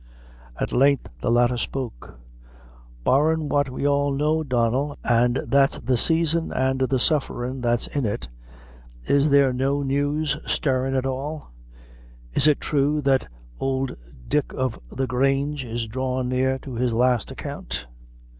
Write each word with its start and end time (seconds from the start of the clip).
At 0.59 0.71
length 0.73 1.09
the 1.19 1.29
latter 1.29 1.57
spoke. 1.57 2.19
"Barrin' 3.03 3.49
what 3.49 3.69
we 3.69 3.87
all 3.87 4.11
know, 4.11 4.41
Donnel, 4.41 4.97
an' 5.03 5.37
that's 5.47 5.77
the 5.77 5.95
saison 5.95 6.51
an' 6.51 6.79
the 6.79 6.97
sufferin' 6.97 7.61
that's 7.61 7.85
in 7.85 8.07
it, 8.07 8.27
is 9.03 9.29
there 9.29 9.53
no 9.53 9.83
news 9.83 10.37
stirrin' 10.47 10.95
at 10.95 11.05
all? 11.05 11.51
Is 12.33 12.47
it 12.47 12.63
thrue 12.65 12.99
that 13.01 13.27
ould 13.61 13.95
Dick 14.27 14.55
o' 14.55 14.73
the 14.89 15.05
Grange 15.05 15.63
is 15.65 15.85
drawin' 15.87 16.29
near 16.29 16.57
to 16.57 16.73
his 16.73 16.93
last 16.93 17.29
account?" 17.29 17.85